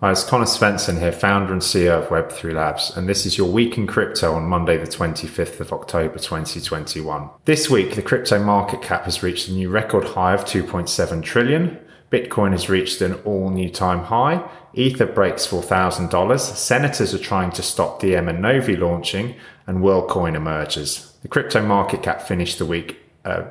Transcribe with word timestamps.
Hi, 0.00 0.10
it's 0.10 0.24
Connor 0.24 0.44
Svensson 0.44 0.98
here, 0.98 1.10
founder 1.10 1.54
and 1.54 1.62
CEO 1.62 2.02
of 2.02 2.10
Web3 2.10 2.52
Labs, 2.52 2.94
and 2.94 3.08
this 3.08 3.24
is 3.24 3.38
your 3.38 3.50
week 3.50 3.78
in 3.78 3.86
crypto 3.86 4.34
on 4.34 4.42
Monday, 4.42 4.76
the 4.76 4.84
25th 4.84 5.58
of 5.58 5.72
October 5.72 6.18
2021. 6.18 7.30
This 7.46 7.70
week, 7.70 7.94
the 7.94 8.02
crypto 8.02 8.38
market 8.38 8.82
cap 8.82 9.04
has 9.04 9.22
reached 9.22 9.48
a 9.48 9.52
new 9.52 9.70
record 9.70 10.04
high 10.04 10.34
of 10.34 10.44
2.7 10.44 11.22
trillion. 11.22 11.78
Bitcoin 12.12 12.52
has 12.52 12.68
reached 12.68 13.00
an 13.00 13.14
all 13.24 13.48
new 13.48 13.70
time 13.70 14.00
high. 14.00 14.46
Ether 14.74 15.06
breaks 15.06 15.46
$4,000. 15.46 16.40
Senators 16.40 17.14
are 17.14 17.18
trying 17.18 17.50
to 17.52 17.62
stop 17.62 17.98
Diem 17.98 18.28
and 18.28 18.42
Novi 18.42 18.76
launching, 18.76 19.34
and 19.66 19.78
WorldCoin 19.78 20.34
emerges. 20.34 21.16
The 21.22 21.28
crypto 21.28 21.62
market 21.62 22.02
cap 22.02 22.20
finished 22.20 22.58
the 22.58 22.66
week 22.66 22.98
uh, 23.24 23.44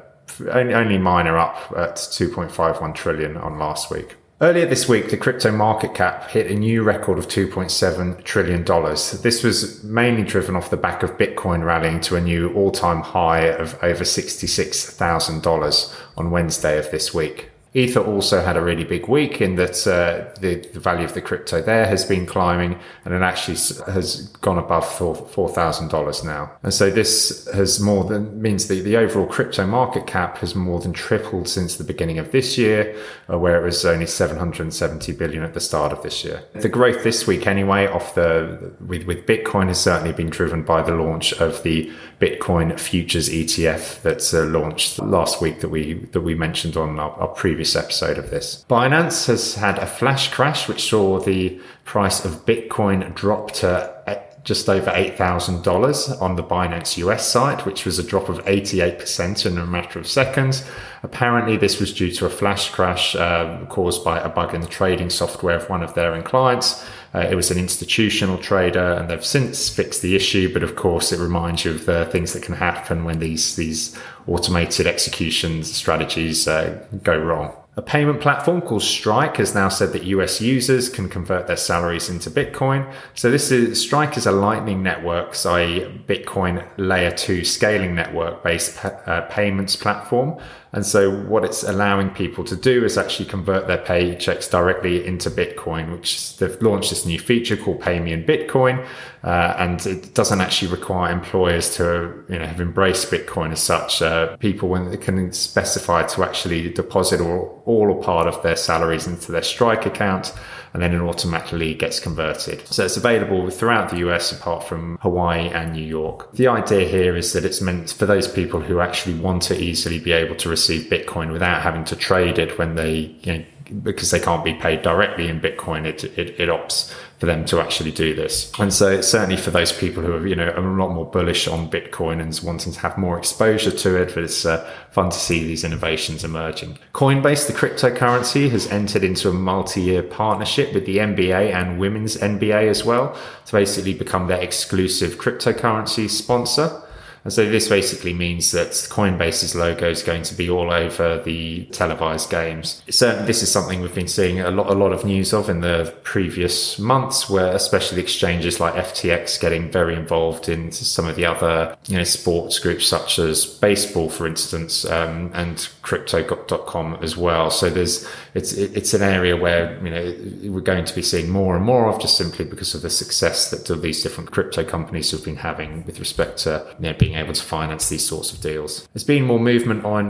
only 0.52 1.00
minor 1.00 1.39
up 1.39 1.73
at 1.75 1.96
2.51 1.96 2.93
trillion 2.93 3.36
on 3.36 3.57
last 3.57 3.89
week. 3.89 4.18
Earlier 4.41 4.65
this 4.65 4.89
week, 4.89 5.11
the 5.11 5.17
crypto 5.17 5.49
market 5.49 5.95
cap 5.95 6.29
hit 6.29 6.52
a 6.52 6.55
new 6.55 6.84
record 6.84 7.17
of 7.17 7.29
$2.7 7.29 8.21
trillion. 8.26 8.66
This 8.66 9.43
was 9.43 9.81
mainly 9.81 10.23
driven 10.23 10.57
off 10.57 10.70
the 10.70 10.76
back 10.76 11.03
of 11.03 11.17
Bitcoin 11.17 11.63
rallying 11.63 12.02
to 12.02 12.17
a 12.17 12.21
new 12.21 12.53
all 12.53 12.70
time 12.70 12.99
high 12.99 13.45
of 13.45 13.81
over 13.81 14.03
$66,000 14.03 15.95
on 16.17 16.31
Wednesday 16.31 16.77
of 16.77 16.91
this 16.91 17.13
week. 17.13 17.49
Ether 17.75 17.99
also 17.99 18.41
had 18.41 18.55
a 18.55 18.61
really 18.61 18.85
big 18.85 19.09
week 19.09 19.41
in 19.41 19.57
that 19.57 19.85
uh, 19.85 20.34
the, 20.39 20.55
the, 20.73 20.79
value 20.79 21.03
of 21.03 21.13
the 21.13 21.20
crypto 21.20 21.61
there 21.61 21.85
has 21.85 22.05
been 22.05 22.25
climbing 22.25 22.79
and 23.03 23.13
it 23.13 23.21
actually 23.21 23.57
has 23.91 24.29
gone 24.39 24.57
above 24.57 24.88
four 24.89 25.49
thousand 25.49 25.89
dollars 25.89 26.23
now. 26.23 26.49
And 26.63 26.73
so 26.73 26.89
this 26.89 27.45
has 27.53 27.81
more 27.81 28.05
than 28.05 28.41
means 28.41 28.70
that 28.70 28.75
the 28.75 28.95
overall 28.95 29.27
crypto 29.27 29.67
market 29.67 30.07
cap 30.07 30.38
has 30.38 30.55
more 30.55 30.79
than 30.79 30.93
tripled 30.93 31.49
since 31.49 31.75
the 31.75 31.84
beginning 31.84 32.17
of 32.17 32.31
this 32.31 32.57
year, 32.57 32.95
uh, 33.29 33.38
where 33.38 33.61
it 33.61 33.65
was 33.65 33.84
only 33.84 34.05
770 34.05 35.12
billion 35.12 35.43
at 35.43 35.53
the 35.53 35.59
start 35.59 35.91
of 35.91 36.01
this 36.01 36.23
year. 36.23 36.43
The 36.53 36.70
growth 36.70 37.03
this 37.03 37.27
week, 37.27 37.45
anyway, 37.45 37.87
off 37.87 38.15
the 38.15 38.73
with 38.79 39.03
with 39.03 39.26
Bitcoin 39.26 39.67
has 39.67 39.81
certainly 39.81 40.13
been 40.13 40.29
driven 40.29 40.63
by 40.63 40.82
the 40.82 40.93
launch 40.93 41.34
of 41.34 41.62
the 41.63 41.91
Bitcoin 42.21 42.79
futures 42.79 43.27
ETF 43.27 44.01
that's 44.01 44.34
uh, 44.34 44.45
launched 44.45 44.99
last 44.99 45.41
week 45.41 45.60
that 45.60 45.70
we 45.70 45.95
that 46.13 46.21
we 46.21 46.35
mentioned 46.35 46.77
on 46.77 46.98
our, 46.99 47.12
our 47.20 47.27
previous 47.27 47.65
previous 47.66 47.76
episode 47.76 48.18
of 48.20 48.30
this. 48.30 48.63
Binance 48.70 49.26
has 49.26 49.55
had 49.55 49.80
a 49.80 49.88
flash 49.88 50.32
crash, 50.32 50.68
which 50.68 50.90
saw 50.90 51.20
the 51.20 51.60
price 51.84 52.24
of 52.24 52.46
Bitcoin 52.46 53.13
drop 53.16 53.52
to 53.54 53.96
just 54.44 54.70
over 54.70 54.91
$8,000 54.91 56.22
on 56.22 56.35
the 56.35 56.44
Binance 56.44 56.98
US 56.98 57.27
site, 57.27 57.66
which 57.66 57.84
was 57.84 57.98
a 57.98 58.04
drop 58.04 58.30
of 58.30 58.38
88% 58.46 59.48
in 59.48 59.57
a 59.57 59.66
matter 59.66 59.98
of 59.98 60.07
seconds. 60.07 60.63
Apparently, 61.02 61.57
this 61.57 61.80
was 61.80 61.91
due 61.91 62.12
to 62.12 62.27
a 62.27 62.30
flash 62.30 62.70
crash 62.70 63.16
uh, 63.16 63.66
caused 63.70 64.03
by 64.03 64.19
a 64.19 64.29
bug 64.29 64.53
in 64.53 64.62
the 64.62 64.68
trading 64.68 65.09
software 65.09 65.57
of 65.57 65.68
one 65.68 65.81
of 65.81 65.96
their 65.96 66.22
clients. 66.22 66.85
Uh, 67.16 67.28
it 67.31 67.35
was 67.35 67.50
an 67.50 67.58
institutional 67.58 68.38
trader, 68.38 68.94
and 68.96 69.09
they've 69.09 69.25
since 69.25 69.69
fixed 69.69 70.02
the 70.02 70.18
issue. 70.18 70.52
But 70.52 70.63
of 70.63 70.75
course, 70.75 71.13
it 71.13 71.19
reminds 71.19 71.63
you 71.63 71.72
of 71.72 71.85
the 71.85 72.06
things 72.12 72.34
that 72.34 72.44
can 72.44 72.56
happen 72.56 73.06
when 73.06 73.19
these 73.19 73.56
these 73.56 73.97
automated 74.28 74.85
executions 74.85 75.74
strategies 75.74 76.46
uh, 76.46 76.85
go 77.03 77.18
wrong. 77.18 77.56
A 77.78 77.81
payment 77.81 78.22
platform 78.22 78.62
called 78.62 78.84
Strike 78.84 79.35
has 79.35 79.53
now 79.53 79.68
said 79.68 79.91
that 79.91 80.03
US 80.06 80.40
users 80.40 80.88
can 80.88 81.09
convert 81.09 81.47
their 81.47 81.57
salaries 81.57 82.09
into 82.09 82.31
Bitcoin. 82.31 82.90
So 83.16 83.29
this 83.29 83.51
is 83.51 83.81
Strike 83.81 84.16
is 84.16 84.25
a 84.25 84.31
Lightning 84.31 84.81
Network, 84.81 85.35
so 85.35 85.56
i.e. 85.56 86.01
Bitcoin 86.07 86.66
layer 86.78 87.12
two 87.12 87.44
scaling 87.44 87.94
network 87.94 88.41
based 88.44 88.84
uh, 88.85 89.28
payments 89.29 89.75
platform. 89.75 90.40
And 90.72 90.85
so 90.85 91.09
what 91.23 91.44
it's 91.44 91.63
allowing 91.63 92.12
people 92.12 92.45
to 92.45 92.56
do 92.56 92.85
is 92.85 92.97
actually 92.97 93.28
convert 93.28 93.67
their 93.67 93.78
paychecks 93.78 94.50
directly 94.50 95.06
into 95.06 95.29
Bitcoin, 95.29 95.91
which 95.91 96.38
they've 96.38 96.62
launched 96.62 96.91
this 96.91 97.06
new 97.06 97.19
feature 97.19 97.57
called 97.57 97.81
Pay 97.81 98.00
Me 98.00 98.13
in 98.13 98.23
Bitcoin. 98.23 98.88
Uh, 99.25 99.56
and 99.57 99.88
it 99.88 100.13
doesn't 100.13 100.40
actually 100.40 100.69
require 100.72 101.12
employers 101.12 101.75
to, 101.75 102.23
you 102.29 102.38
know, 102.38 102.45
have 102.45 102.62
embraced 102.62 103.09
Bitcoin 103.09 103.51
as 103.51 103.59
such. 103.59 104.00
Uh, 104.00 104.38
people 104.38 104.69
when 104.69 104.91
they 104.91 104.97
can 104.97 105.33
specify 105.33 106.03
to 106.03 106.23
actually 106.23 106.72
deposit 106.72 107.19
all, 107.19 107.63
all 107.66 107.91
or 107.91 108.03
part 108.03 108.27
of 108.27 108.41
their 108.44 108.55
salaries 108.55 109.07
into 109.07 109.31
their 109.31 109.41
Strike 109.41 109.88
account 109.88 110.31
and 110.75 110.83
then 110.83 110.94
it 110.94 111.00
automatically 111.00 111.73
gets 111.73 112.00
converted. 112.00 112.67
So 112.67 112.85
it's 112.85 112.97
available 112.97 113.50
throughout 113.50 113.89
the 113.89 113.97
US 114.09 114.31
apart 114.31 114.63
from 114.63 115.00
Hawaii 115.01 115.47
and 115.47 115.73
New 115.73 115.81
York. 115.81 116.31
The 116.33 116.50
idea 116.50 116.88
here 116.88 117.16
is 117.16 117.33
that 117.33 117.45
it's 117.45 117.61
meant 117.61 117.91
for 117.91 118.05
those 118.05 118.27
people 118.27 118.59
who 118.59 118.79
actually 118.79 119.17
want 119.17 119.41
to 119.44 119.59
easily 119.59 120.00
be 120.00 120.11
able 120.11 120.35
to 120.35 120.50
receive 120.50 120.91
Bitcoin 120.91 121.31
without 121.31 121.61
having 121.61 121.85
to 121.85 121.95
trade 121.95 122.38
it 122.38 122.59
when 122.59 122.75
they, 122.75 123.16
you 123.21 123.38
know, 123.38 123.45
because 123.81 124.11
they 124.11 124.19
can't 124.19 124.44
be 124.44 124.53
paid 124.53 124.81
directly 124.81 125.29
in 125.29 125.39
Bitcoin, 125.39 125.85
it, 125.85 126.03
it, 126.03 126.39
it 126.39 126.50
opts 126.50 126.94
for 127.17 127.27
them 127.27 127.45
to 127.45 127.61
actually 127.61 127.91
do 127.91 128.13
this. 128.13 128.51
And 128.59 128.73
so 128.73 128.99
certainly 129.01 129.37
for 129.37 129.51
those 129.51 129.71
people 129.71 130.03
who 130.03 130.13
are, 130.13 130.27
you 130.27 130.35
know, 130.35 130.53
a 130.55 130.61
lot 130.61 130.93
more 130.93 131.05
bullish 131.05 131.47
on 131.47 131.69
Bitcoin 131.69 132.21
and 132.21 132.37
wanting 132.43 132.73
to 132.73 132.79
have 132.79 132.97
more 132.97 133.17
exposure 133.17 133.71
to 133.71 134.01
it, 134.01 134.13
but 134.13 134.23
it's 134.23 134.45
uh, 134.45 134.69
fun 134.91 135.09
to 135.09 135.17
see 135.17 135.45
these 135.45 135.63
innovations 135.63 136.23
emerging. 136.23 136.77
Coinbase, 136.93 137.47
the 137.47 137.53
cryptocurrency, 137.53 138.49
has 138.49 138.67
entered 138.67 139.03
into 139.03 139.29
a 139.29 139.33
multi-year 139.33 140.03
partnership 140.03 140.73
with 140.73 140.85
the 140.85 140.97
NBA 140.97 141.53
and 141.53 141.79
Women's 141.79 142.17
NBA 142.17 142.67
as 142.67 142.83
well 142.83 143.17
to 143.45 143.51
basically 143.51 143.93
become 143.93 144.27
their 144.27 144.41
exclusive 144.41 145.17
cryptocurrency 145.17 146.09
sponsor. 146.09 146.81
And 147.25 147.34
so 147.34 147.50
this 147.50 147.68
basically 147.68 148.13
means 148.13 148.52
that 148.52 148.69
Coinbase's 148.69 149.56
logo 149.56 149.90
is 149.90 150.03
going 150.03 150.22
to 150.24 150.36
be 150.36 150.47
all 150.47 150.72
over 150.72 151.19
the 151.24 151.66
televised 151.72 152.30
games. 152.30 152.84
Certainly, 152.88 153.25
this 153.25 153.41
is 153.41 153.52
something 153.52 153.81
we've 153.81 153.96
been 153.96 154.08
seeing 154.08 154.40
a 154.40 154.52
lot, 154.52 154.69
a 154.69 154.75
lot 154.75 154.94
of 154.94 155.03
news 155.03 155.34
of 155.34 155.50
in 155.50 155.62
the 155.62 155.91
previous 156.03 156.78
months, 156.78 157.28
where 157.28 157.52
especially 157.53 158.00
exchanges 158.00 158.59
like 158.59 158.75
FTX 158.75 159.41
getting 159.41 159.72
very 159.72 159.96
involved 159.96 160.47
in 160.50 160.72
some 160.72 161.08
of 161.08 161.16
the 161.16 161.25
other, 161.25 161.75
you 161.88 161.97
know, 161.97 162.03
sports 162.03 162.59
groups 162.59 162.86
such 162.86 163.18
as 163.18 163.44
baseball, 163.44 164.07
for 164.07 164.28
instance, 164.28 164.86
um, 164.86 165.31
and 165.34 165.68
crypto.com 165.81 167.00
as 167.02 167.18
well. 167.18 167.50
So 167.50 167.72
there's, 167.72 168.07
it's, 168.36 168.53
it's 168.53 168.94
an 168.94 169.02
area 169.02 169.36
where, 169.36 169.84
you 169.84 169.90
know, 169.90 170.52
we're 170.52 170.62
going 170.62 170.86
to 170.86 170.94
be 170.94 171.02
seeing 171.02 171.31
more 171.31 171.56
and 171.56 171.66
more 171.66 171.90
of 171.90 172.00
just 172.00 172.18
simply 172.18 172.46
because 172.46 172.75
of 172.75 172.84
the 172.84 172.92
success 172.92 173.50
that 173.50 173.81
these 173.81 174.03
different 174.03 174.30
crypto 174.30 174.63
companies 174.63 175.09
have 175.09 175.25
been 175.25 175.38
having 175.38 175.84
with 175.88 175.97
respect 175.97 176.38
to, 176.40 176.63
you 176.80 176.90
know, 176.90 176.94
being 176.94 177.14
able 177.15 177.33
to 177.33 177.43
finance 177.43 177.89
these 177.89 178.05
sorts 178.05 178.31
of 178.31 178.41
deals. 178.41 178.87
There's 178.93 179.03
been 179.03 179.23
more 179.23 179.39
movement 179.39 179.85
on 179.85 180.09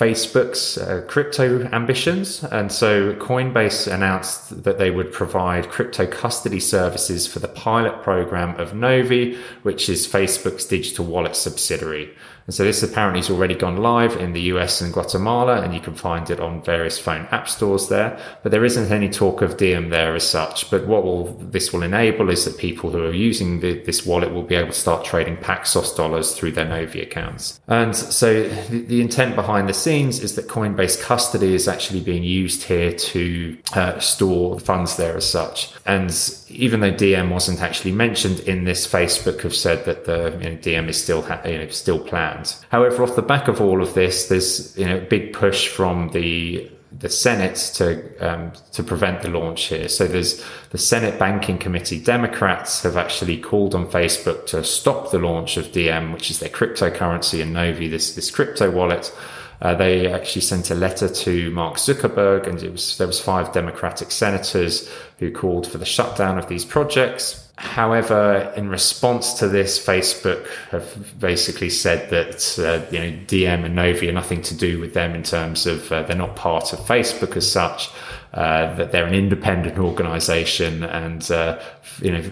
Facebook's 0.00 0.78
uh, 0.78 1.04
crypto 1.06 1.64
ambitions. 1.72 2.42
And 2.44 2.72
so 2.72 3.14
Coinbase 3.16 3.92
announced 3.92 4.64
that 4.64 4.78
they 4.78 4.90
would 4.90 5.12
provide 5.12 5.68
crypto 5.68 6.06
custody 6.06 6.58
services 6.60 7.26
for 7.26 7.38
the 7.38 7.48
pilot 7.48 8.02
program 8.02 8.58
of 8.58 8.74
Novi, 8.74 9.36
which 9.62 9.90
is 9.90 10.08
Facebook's 10.08 10.64
digital 10.64 11.04
wallet 11.04 11.36
subsidiary. 11.36 12.14
And 12.46 12.54
so 12.54 12.64
this 12.64 12.82
apparently 12.82 13.20
has 13.20 13.30
already 13.30 13.54
gone 13.54 13.76
live 13.76 14.16
in 14.16 14.32
the 14.32 14.42
US 14.52 14.80
and 14.80 14.92
Guatemala, 14.92 15.60
and 15.62 15.74
you 15.74 15.80
can 15.80 15.94
find 15.94 16.30
it 16.30 16.40
on 16.40 16.62
various 16.62 16.98
phone 16.98 17.26
app 17.30 17.48
stores 17.48 17.88
there. 17.88 18.18
But 18.42 18.52
there 18.52 18.64
isn't 18.64 18.90
any 18.90 19.08
talk 19.08 19.42
of 19.42 19.56
Diem 19.56 19.90
there 19.90 20.14
as 20.14 20.28
such. 20.28 20.70
But 20.70 20.86
what 20.86 21.04
will 21.04 21.34
this 21.34 21.72
will 21.72 21.82
enable 21.82 22.30
is 22.30 22.44
that 22.44 22.58
people 22.58 22.90
who 22.90 23.04
are 23.04 23.12
using 23.12 23.60
the, 23.60 23.80
this 23.80 24.04
wallet 24.06 24.32
will 24.32 24.42
be 24.42 24.54
able 24.54 24.72
to 24.72 24.74
start 24.78 25.04
trading 25.04 25.36
Paxos 25.36 25.96
dollars 25.96 26.34
through 26.34 26.52
their 26.52 26.64
Novi 26.64 27.00
accounts. 27.02 27.60
And 27.68 27.94
so 27.94 28.48
the, 28.48 28.80
the 28.82 29.00
intent 29.00 29.36
behind 29.36 29.68
the 29.68 29.74
scenes 29.74 30.20
is 30.20 30.36
that 30.36 30.48
Coinbase 30.48 31.00
custody 31.00 31.54
is 31.54 31.68
actually 31.68 32.00
being 32.00 32.24
used 32.24 32.62
here 32.64 32.92
to 32.92 33.58
uh, 33.74 33.98
store 33.98 34.58
funds 34.60 34.96
there 34.96 35.16
as 35.16 35.28
such. 35.28 35.72
And 35.86 36.10
even 36.48 36.80
though 36.80 36.90
Diem 36.90 37.30
wasn't 37.30 37.60
actually 37.60 37.92
mentioned 37.92 38.40
in 38.40 38.64
this, 38.64 38.86
Facebook 38.86 39.42
have 39.42 39.54
said 39.54 39.84
that 39.84 40.04
the 40.04 40.36
you 40.40 40.50
know, 40.50 40.56
Diem 40.56 40.88
is 40.88 41.02
still 41.02 41.22
ha- 41.22 41.40
you 41.44 41.58
know, 41.58 41.68
still 41.68 41.98
planned. 41.98 42.39
However, 42.70 43.02
off 43.02 43.16
the 43.16 43.22
back 43.22 43.48
of 43.48 43.60
all 43.60 43.82
of 43.82 43.94
this, 43.94 44.28
there's 44.28 44.76
you 44.76 44.86
know 44.86 44.98
a 44.98 45.00
big 45.00 45.32
push 45.32 45.68
from 45.68 46.10
the 46.10 46.70
the 46.98 47.08
Senate 47.08 47.54
to 47.74 48.16
um, 48.18 48.52
to 48.72 48.82
prevent 48.82 49.22
the 49.22 49.30
launch 49.30 49.64
here. 49.64 49.88
So 49.88 50.06
there's 50.06 50.44
the 50.70 50.78
Senate 50.78 51.18
Banking 51.18 51.58
Committee. 51.58 52.00
Democrats 52.02 52.82
have 52.82 52.96
actually 52.96 53.38
called 53.38 53.74
on 53.74 53.86
Facebook 53.86 54.46
to 54.46 54.64
stop 54.64 55.10
the 55.10 55.18
launch 55.18 55.56
of 55.56 55.72
Diem, 55.72 56.12
which 56.12 56.30
is 56.30 56.40
their 56.40 56.48
cryptocurrency, 56.48 57.42
and 57.42 57.52
Novi, 57.52 57.88
this 57.88 58.14
this 58.14 58.30
crypto 58.30 58.70
wallet. 58.70 59.14
Uh, 59.62 59.74
they 59.74 60.10
actually 60.10 60.40
sent 60.40 60.70
a 60.70 60.74
letter 60.74 61.06
to 61.06 61.50
Mark 61.50 61.76
Zuckerberg, 61.76 62.46
and 62.46 62.62
it 62.62 62.72
was 62.72 62.96
there 62.98 63.06
was 63.06 63.20
five 63.20 63.52
Democratic 63.52 64.10
senators 64.10 64.90
who 65.18 65.30
called 65.30 65.66
for 65.66 65.78
the 65.78 65.84
shutdown 65.84 66.38
of 66.38 66.48
these 66.48 66.64
projects. 66.64 67.49
However, 67.60 68.54
in 68.56 68.70
response 68.70 69.34
to 69.34 69.46
this, 69.46 69.78
Facebook 69.78 70.46
have 70.70 71.20
basically 71.20 71.68
said 71.68 72.08
that 72.08 72.58
uh, 72.58 72.90
you 72.90 72.98
know 72.98 73.18
Diem 73.26 73.66
and 73.66 73.76
Novi 73.76 74.08
are 74.08 74.14
nothing 74.14 74.40
to 74.42 74.54
do 74.56 74.80
with 74.80 74.94
them 74.94 75.14
in 75.14 75.22
terms 75.22 75.66
of 75.66 75.92
uh, 75.92 76.02
they're 76.04 76.16
not 76.16 76.36
part 76.36 76.72
of 76.72 76.78
Facebook 76.78 77.36
as 77.36 77.50
such. 77.52 77.90
Uh, 78.32 78.74
that 78.76 78.92
they're 78.92 79.06
an 79.06 79.12
independent 79.12 79.78
organization, 79.78 80.84
and 80.84 81.30
uh, 81.30 81.60
you 82.00 82.10
know 82.10 82.22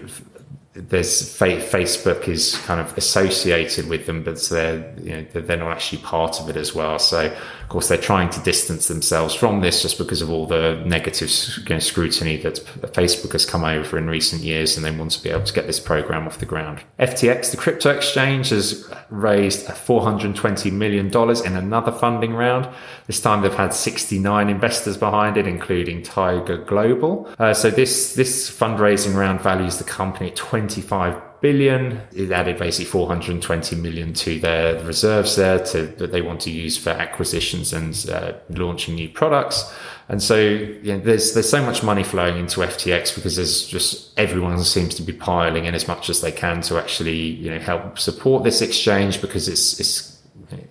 there's 0.73 1.37
Facebook 1.37 2.27
is 2.27 2.57
kind 2.65 2.81
of 2.81 2.97
associated 2.97 3.87
with 3.87 4.07
them, 4.07 4.23
but 4.23 4.41
they're 4.49 4.93
you 4.97 5.11
know 5.11 5.25
they're 5.33 5.57
not 5.57 5.71
actually 5.71 6.01
part 6.01 6.41
of 6.41 6.49
it 6.49 6.55
as 6.55 6.73
well. 6.73 6.97
So 6.97 7.35
Of 7.69 7.73
course, 7.73 7.87
they're 7.87 7.99
trying 7.99 8.31
to 8.31 8.39
distance 8.39 8.87
themselves 8.87 9.35
from 9.35 9.61
this 9.61 9.83
just 9.83 9.99
because 9.99 10.23
of 10.23 10.31
all 10.31 10.47
the 10.47 10.81
negative 10.87 11.29
you 11.67 11.75
know, 11.75 11.77
scrutiny 11.77 12.37
that 12.37 12.55
Facebook 12.93 13.33
has 13.33 13.45
come 13.45 13.63
over 13.63 13.95
in 13.95 14.07
recent 14.07 14.41
years, 14.41 14.75
and 14.75 14.83
they 14.83 14.89
want 14.89 15.11
to 15.11 15.21
be 15.21 15.29
able 15.29 15.43
to 15.43 15.53
get 15.53 15.67
this 15.67 15.79
program 15.79 16.25
off 16.25 16.39
the 16.39 16.47
ground. 16.47 16.81
FTX, 16.97 17.51
the 17.51 17.57
crypto 17.57 17.91
exchange, 17.91 18.49
has 18.49 18.91
raised 19.11 19.67
$420 19.67 20.71
million 20.71 21.15
in 21.45 21.55
another 21.55 21.91
funding 21.91 22.33
round. 22.33 22.67
This 23.05 23.21
time 23.21 23.43
they've 23.43 23.53
had 23.53 23.71
69 23.71 24.49
investors 24.49 24.97
behind 24.97 25.37
it, 25.37 25.45
including 25.45 26.01
Tiger 26.01 26.57
Global. 26.57 27.29
Uh, 27.37 27.53
so 27.53 27.69
this, 27.69 28.15
this 28.15 28.49
fundraising 28.49 29.13
round 29.13 29.41
values 29.41 29.77
the 29.77 29.83
company 29.83 30.31
at 30.31 30.35
25 30.35 31.21
billion. 31.41 32.01
It 32.13 32.31
added 32.31 32.57
basically 32.57 32.85
420 32.85 33.75
million 33.77 34.13
to 34.13 34.39
their 34.39 34.83
reserves 34.83 35.35
there 35.35 35.63
to, 35.65 35.87
that 35.87 36.11
they 36.11 36.21
want 36.21 36.41
to 36.41 36.51
use 36.51 36.77
for 36.77 36.91
acquisitions 36.91 37.73
and 37.73 38.09
uh, 38.09 38.33
launching 38.49 38.95
new 38.95 39.09
products. 39.09 39.73
And 40.09 40.23
so 40.23 40.37
you 40.37 40.93
know, 40.93 40.99
there's 40.99 41.33
there's 41.33 41.49
so 41.49 41.63
much 41.63 41.83
money 41.83 42.03
flowing 42.03 42.37
into 42.37 42.61
FTX 42.61 43.13
because 43.13 43.35
there's 43.35 43.67
just 43.67 44.17
everyone 44.17 44.63
seems 44.63 44.95
to 44.95 45.03
be 45.03 45.13
piling 45.13 45.65
in 45.65 45.75
as 45.75 45.87
much 45.87 46.09
as 46.09 46.21
they 46.21 46.31
can 46.31 46.61
to 46.61 46.79
actually 46.79 47.17
you 47.17 47.51
know 47.51 47.59
help 47.59 47.99
support 47.99 48.43
this 48.43 48.61
exchange 48.61 49.21
because 49.21 49.47
it's 49.47 49.79
it's 49.79 50.19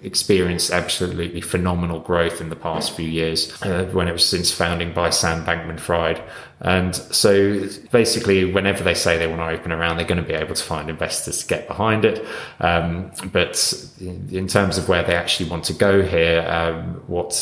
experienced 0.03 0.71
absolutely 0.71 1.41
phenomenal 1.41 2.01
growth 2.01 2.41
in 2.41 2.49
the 2.49 2.57
past 2.57 2.97
few 2.97 3.09
years 3.09 3.61
uh, 3.63 3.85
when 3.93 4.09
it 4.09 4.13
was 4.13 4.27
since 4.27 4.51
founding 4.51 4.93
by 4.93 5.11
Sam 5.11 5.45
Bankman 5.45 5.79
Fried. 5.79 6.23
And 6.61 6.95
so 6.95 7.69
basically, 7.93 8.45
whenever 8.53 8.83
they 8.83 8.95
say 8.95 9.17
they 9.17 9.29
want 9.29 9.41
to 9.41 9.47
open 9.47 9.71
around, 9.71 9.97
they're 9.97 10.07
going 10.07 10.23
to 10.23 10.27
be 10.27 10.35
able 10.35 10.55
to 10.55 10.63
find 10.63 10.91
investors 10.91 11.39
to 11.43 11.47
get 11.47 11.69
behind 11.69 12.05
it. 12.05 12.27
Um, 12.61 13.13
but 13.33 13.89
in 14.01 14.49
terms 14.49 14.77
of 14.77 14.89
where 14.89 15.05
they 15.05 15.15
actually 15.15 15.49
want 15.49 15.65
to 15.65 15.73
go 15.73 16.03
here, 16.03 16.45
um, 16.49 16.95
what, 17.07 17.33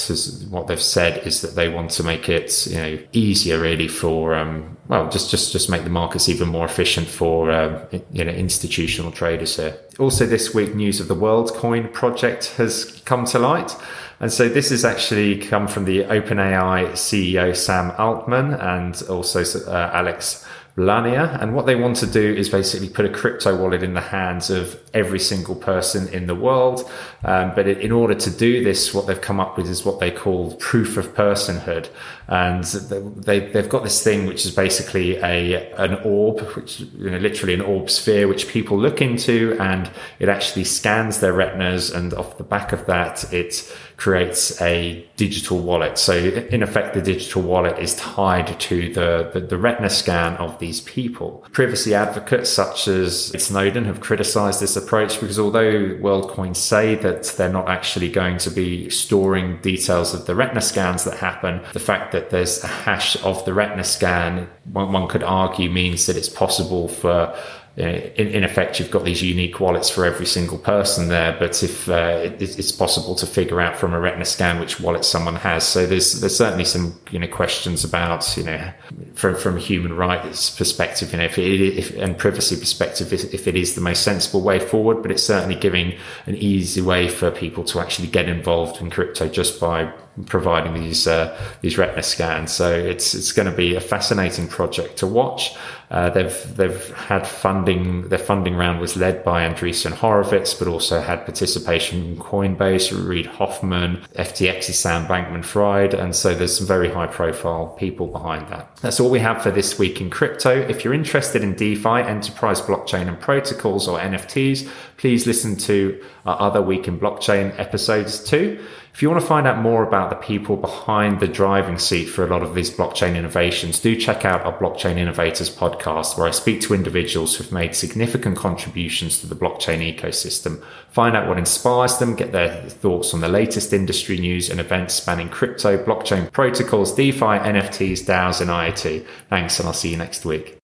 what 0.50 0.66
they've 0.66 0.80
said 0.80 1.26
is 1.26 1.40
that 1.40 1.54
they 1.54 1.68
want 1.68 1.90
to 1.92 2.02
make 2.02 2.28
it 2.28 2.66
you 2.66 2.76
know 2.76 2.98
easier 3.12 3.58
really 3.60 3.88
for 3.88 4.34
um, 4.34 4.76
well 4.88 5.08
just 5.10 5.30
just 5.30 5.52
just 5.52 5.70
make 5.70 5.84
the 5.84 5.90
markets 5.90 6.28
even 6.28 6.48
more 6.48 6.64
efficient 6.64 7.06
for 7.06 7.50
um, 7.50 7.80
you 8.12 8.24
know 8.24 8.32
institutional 8.32 9.10
traders 9.10 9.56
here. 9.56 9.78
Also, 9.98 10.26
this 10.26 10.52
week, 10.52 10.74
news 10.74 11.00
of 11.00 11.08
the 11.08 11.16
WorldCoin 11.16 11.90
project 11.90 12.48
has 12.56 13.00
come 13.06 13.24
to 13.24 13.38
light. 13.38 13.74
And 14.18 14.32
so 14.32 14.48
this 14.48 14.70
has 14.70 14.84
actually 14.84 15.36
come 15.38 15.68
from 15.68 15.84
the 15.84 16.04
OpenAI 16.04 16.92
CEO 16.92 17.54
Sam 17.54 17.92
Altman 17.98 18.54
and 18.54 19.00
also 19.08 19.42
uh, 19.70 19.90
Alex 19.92 20.44
Blania. 20.76 21.40
And 21.40 21.55
what 21.55 21.64
they 21.64 21.75
want 21.75 21.96
to 21.96 22.06
do 22.06 22.34
is 22.34 22.50
basically 22.50 22.90
put 22.90 23.06
a 23.06 23.08
crypto 23.08 23.56
wallet 23.56 23.82
in 23.82 23.94
the 23.94 24.00
hands 24.00 24.50
of 24.50 24.78
every 24.93 25.19
single 25.19 25.55
person 25.55 26.06
in 26.12 26.26
the 26.26 26.34
world. 26.34 26.90
Um, 27.25 27.52
but 27.55 27.67
in 27.67 27.93
order 27.93 28.14
to 28.14 28.31
do 28.31 28.62
this, 28.62 28.93
what 28.93 29.06
they've 29.06 29.20
come 29.20 29.40
up 29.40 29.56
with 29.56 29.69
is 29.69 29.87
what 29.87 30.00
they 30.00 30.11
call 30.11 30.55
proof 30.56 30.99
of 30.99 31.14
personhood. 31.14 31.88
And 32.28 32.64
they, 32.64 33.40
they've 33.40 33.69
got 33.69 33.84
this 33.84 34.05
thing 34.05 34.26
which 34.26 34.44
is 34.44 34.55
basically 34.55 35.17
a 35.17 35.73
an 35.76 35.94
orb, 36.05 36.40
which 36.56 36.81
you 36.81 37.11
know, 37.11 37.19
literally 37.19 37.55
an 37.55 37.62
orb 37.62 37.88
sphere, 37.88 38.28
which 38.28 38.49
people 38.49 38.78
look 38.78 39.00
into, 39.00 39.56
and 39.58 39.90
it 40.19 40.28
actually 40.28 40.64
scans 40.64 41.20
their 41.20 41.32
retinas. 41.32 41.90
And 41.90 42.12
off 42.12 42.37
the 42.37 42.44
back 42.44 42.73
of 42.73 42.84
that, 42.87 43.32
it 43.32 43.75
creates 43.96 44.61
a 44.61 45.06
digital 45.17 45.58
wallet. 45.58 45.96
So 45.99 46.14
in 46.14 46.62
effect, 46.62 46.94
the 46.94 47.00
digital 47.00 47.43
wallet 47.43 47.78
is 47.78 47.94
tied 47.94 48.58
to 48.61 48.93
the, 48.93 49.31
the, 49.32 49.40
the 49.40 49.56
retina 49.56 49.88
scan 49.88 50.37
of 50.37 50.58
these 50.66 50.80
people. 50.80 51.44
Privacy 51.52 51.94
advocates 51.94 52.50
such 52.50 52.88
as 52.88 53.26
Snowden 53.42 53.84
have 53.84 54.00
criticized 54.00 54.60
this 54.60 54.76
approach 54.76 55.20
because 55.20 55.38
although 55.38 55.94
WorldCoin 56.00 56.56
say 56.56 56.96
that 56.96 57.24
they're 57.36 57.48
not 57.48 57.68
actually 57.68 58.10
going 58.10 58.38
to 58.38 58.50
be 58.50 58.90
storing 58.90 59.60
details 59.62 60.12
of 60.12 60.26
the 60.26 60.34
retina 60.34 60.60
scans 60.60 61.04
that 61.04 61.18
happen, 61.18 61.62
the 61.72 61.80
fact 61.80 62.12
that 62.12 62.30
there's 62.30 62.62
a 62.64 62.66
hash 62.66 63.16
of 63.22 63.44
the 63.44 63.54
retina 63.54 63.84
scan, 63.84 64.48
one, 64.72 64.92
one 64.92 65.06
could 65.08 65.22
argue 65.22 65.70
means 65.70 66.06
that 66.06 66.16
it's 66.16 66.28
possible 66.28 66.88
for 66.88 67.34
in, 67.76 68.28
in, 68.28 68.43
effect, 68.43 68.81
you've 68.81 68.90
got 68.90 69.05
these 69.05 69.23
unique 69.23 69.61
wallets 69.61 69.90
for 69.90 70.06
every 70.06 70.25
single 70.25 70.56
person 70.56 71.08
there. 71.08 71.37
But 71.38 71.62
if 71.62 71.88
uh, 71.90 72.20
it, 72.23 72.40
it's 72.40 72.73
possible 72.73 73.14
to 73.17 73.26
figure 73.26 73.61
out 73.61 73.76
from 73.76 73.93
a 73.93 74.00
retina 74.00 74.25
scan 74.25 74.58
which 74.58 74.81
wallet 74.81 75.05
someone 75.05 75.37
has, 75.37 75.64
so 75.64 75.87
there's 75.87 76.20
there's 76.20 76.37
certainly 76.37 76.64
some 76.64 76.99
you 77.11 77.19
know 77.19 77.26
questions 77.26 77.84
about 77.84 78.34
you 78.34 78.44
know 78.44 78.73
from 79.14 79.37
from 79.37 79.56
a 79.58 79.61
human 79.61 79.93
rights 79.93 80.49
perspective, 80.49 81.12
you 81.12 81.19
know, 81.19 81.25
if 81.25 81.37
it 81.37 81.44
if, 81.78 81.94
and 81.96 82.17
privacy 82.17 82.56
perspective, 82.56 83.12
if, 83.12 83.34
if 83.34 83.46
it 83.46 83.56
is 83.56 83.75
the 83.75 83.82
most 83.82 84.02
sensible 84.02 84.40
way 84.40 84.58
forward. 84.58 85.02
But 85.02 85.11
it's 85.11 85.25
certainly 85.25 85.56
giving 85.56 85.99
an 86.25 86.37
easy 86.37 86.81
way 86.81 87.08
for 87.08 87.31
people 87.31 87.62
to 87.64 87.81
actually 87.81 88.08
get 88.08 88.26
involved 88.26 88.81
in 88.81 88.88
crypto 88.88 89.28
just 89.28 89.61
by 89.61 89.93
providing 90.25 90.73
these 90.73 91.06
uh, 91.06 91.38
these 91.61 91.76
retina 91.76 92.02
scans. 92.02 92.52
So 92.52 92.73
it's 92.73 93.14
it's 93.14 93.32
going 93.32 93.50
to 93.50 93.56
be 93.56 93.75
a 93.75 93.81
fascinating 93.81 94.49
project 94.49 94.96
to 94.99 95.06
watch. 95.06 95.55
Uh, 95.90 96.11
they've 96.11 96.56
they've 96.56 96.94
had 96.94 97.26
funding. 97.66 98.08
Their 98.08 98.18
funding 98.18 98.54
round 98.54 98.80
was 98.80 98.96
led 98.96 99.24
by 99.24 99.46
Andreessen 99.46 99.92
Horowitz, 99.92 100.54
but 100.54 100.68
also 100.68 101.00
had 101.00 101.24
participation 101.24 102.16
from 102.16 102.24
Coinbase, 102.24 103.08
Reid 103.08 103.26
Hoffman, 103.26 104.02
FTX's 104.14 104.78
Sam 104.78 105.06
Bankman-Fried, 105.06 105.94
and 105.94 106.14
so 106.14 106.34
there's 106.34 106.56
some 106.56 106.66
very 106.66 106.90
high-profile 106.90 107.76
people 107.78 108.06
behind 108.06 108.48
that. 108.48 108.76
That's 108.76 109.00
all 109.00 109.10
we 109.10 109.18
have 109.20 109.42
for 109.42 109.50
this 109.50 109.78
week 109.78 110.00
in 110.00 110.10
crypto. 110.10 110.50
If 110.68 110.84
you're 110.84 110.94
interested 110.94 111.42
in 111.42 111.54
DeFi, 111.54 112.02
enterprise 112.02 112.60
blockchain 112.60 113.08
and 113.08 113.18
protocols, 113.20 113.88
or 113.88 113.98
NFTs, 113.98 114.68
please 114.96 115.26
listen 115.26 115.56
to 115.56 116.02
our 116.24 116.40
other 116.40 116.62
week 116.62 116.86
in 116.88 116.98
blockchain 116.98 117.58
episodes 117.58 118.22
too. 118.22 118.64
If 118.96 119.02
you 119.02 119.10
want 119.10 119.20
to 119.20 119.26
find 119.26 119.46
out 119.46 119.58
more 119.58 119.87
about 119.87 120.08
the 120.08 120.16
people 120.16 120.56
behind 120.56 121.20
the 121.20 121.28
driving 121.28 121.76
seat 121.76 122.06
for 122.06 122.25
a 122.25 122.31
lot 122.31 122.43
of 122.43 122.54
these 122.54 122.70
blockchain 122.70 123.14
innovations, 123.14 123.78
do 123.78 123.94
check 123.94 124.25
out 124.25 124.46
our 124.46 124.58
Blockchain 124.58 124.96
Innovators 124.96 125.54
podcast, 125.54 126.16
where 126.16 126.26
I 126.26 126.31
speak 126.31 126.62
to 126.62 126.72
individuals 126.72 127.37
who've 127.37 127.52
made 127.52 127.75
significant 127.75 128.38
contributions 128.38 129.20
to 129.20 129.26
the 129.26 129.34
blockchain 129.34 129.84
ecosystem. 129.94 130.64
Find 130.88 131.14
out 131.14 131.28
what 131.28 131.37
inspires 131.37 131.98
them, 131.98 132.16
get 132.16 132.32
their 132.32 132.70
thoughts 132.70 133.12
on 133.12 133.20
the 133.20 133.28
latest 133.28 133.75
industry 133.75 134.16
news 134.16 134.48
and 134.48 134.60
events 134.60 134.94
spanning 134.94 135.28
crypto, 135.28 135.76
blockchain 135.76 136.32
protocols, 136.32 136.94
DeFi, 136.94 137.20
NFTs, 137.20 138.06
DAOs, 138.06 138.40
and 138.40 138.49
IoT. 138.49 139.06
Thanks, 139.28 139.58
and 139.60 139.69
I'll 139.69 139.75
see 139.75 139.90
you 139.90 139.99
next 139.99 140.25
week. 140.25 140.56